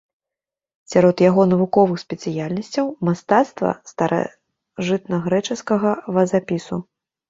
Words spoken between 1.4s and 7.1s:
навуковых спецыяльнасцяў мастацтва старажытнагрэчаскага вазапісу.